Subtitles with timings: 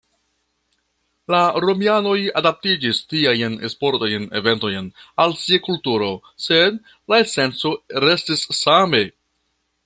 [1.33, 4.89] La romianoj adaptiĝis tiajn sportajn eventojn
[5.25, 6.09] al sia kulturo,
[6.47, 6.81] sed
[7.15, 7.75] la esenco
[8.09, 9.05] restis same.